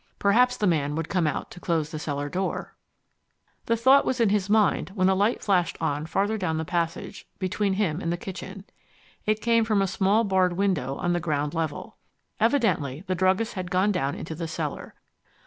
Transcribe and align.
Perhaps 0.17 0.57
the 0.57 0.65
man 0.65 0.95
would 0.95 1.09
come 1.09 1.27
out 1.27 1.51
to 1.51 1.59
close 1.59 1.91
the 1.91 1.99
cellar 1.99 2.27
door 2.27 2.73
The 3.67 3.77
thought 3.77 4.03
was 4.03 4.19
in 4.19 4.29
his 4.29 4.49
mind 4.49 4.89
when 4.95 5.09
a 5.09 5.13
light 5.13 5.43
flashed 5.43 5.77
on 5.79 6.07
farther 6.07 6.39
down 6.39 6.57
the 6.57 6.65
passage, 6.65 7.27
between 7.37 7.73
him 7.73 8.01
and 8.01 8.11
the 8.11 8.17
kitchen. 8.17 8.63
It 9.27 9.41
came 9.41 9.63
from 9.63 9.79
a 9.79 9.85
small 9.85 10.23
barred 10.23 10.53
window 10.53 10.95
on 10.95 11.13
the 11.13 11.19
ground 11.19 11.53
level. 11.53 11.97
Evidently 12.39 13.01
the 13.05 13.13
druggist 13.13 13.53
had 13.53 13.69
gone 13.69 13.91
down 13.91 14.15
into 14.15 14.33
the 14.33 14.47
cellar. 14.47 14.95